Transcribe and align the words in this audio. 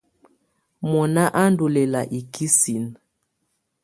Mɔnà 0.89 1.23
á 1.41 1.43
ndù 1.51 1.65
lɛla 1.75 2.01
ikisinǝ. 2.19 2.89